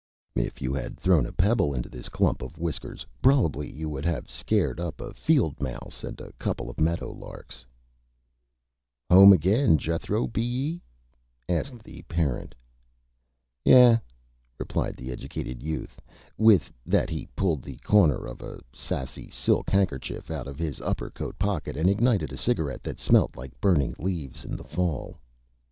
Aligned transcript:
If 0.35 0.63
you 0.63 0.73
had 0.73 0.97
thrown 0.97 1.27
a 1.27 1.31
Pebble 1.31 1.75
into 1.75 1.87
this 1.87 2.09
Clump 2.09 2.41
of 2.41 2.57
Whiskers 2.57 3.05
probably 3.21 3.71
you 3.71 3.87
would 3.87 4.03
have 4.03 4.31
scared 4.31 4.79
up 4.79 4.99
a 4.99 5.13
Field 5.13 5.61
Mouse 5.61 6.03
and 6.03 6.19
a 6.19 6.33
couple 6.39 6.71
of 6.71 6.79
Meadow 6.81 7.11
Larks. 7.11 7.67
"Home 9.11 9.31
agin, 9.31 9.77
Jethro, 9.77 10.25
be 10.25 10.41
ye?" 10.41 10.81
asked 11.47 11.83
the 11.83 12.01
Parent. 12.09 12.55
[Illustration: 13.63 13.67
JETHRO] 13.67 13.91
"Yeh," 13.93 13.97
replied 14.57 14.97
the 14.97 15.11
Educated 15.11 15.61
Youth. 15.61 15.99
With 16.35 16.73
that 16.83 17.11
he 17.11 17.27
pulled 17.35 17.61
the 17.61 17.77
Corner 17.83 18.25
of 18.25 18.41
a 18.41 18.59
Sassy 18.73 19.29
Silk 19.29 19.69
Handkerchief 19.69 20.31
out 20.31 20.47
of 20.47 20.57
his 20.57 20.81
upper 20.81 21.11
Coat 21.11 21.37
Pocket 21.37 21.77
and 21.77 21.87
ignited 21.87 22.31
a 22.31 22.37
Cigarette 22.37 22.81
that 22.81 22.99
smelt 22.99 23.35
like 23.37 23.61
Burning 23.61 23.93
Leaves 23.99 24.43
in 24.45 24.55
the 24.55 24.63
Fall. 24.63 25.19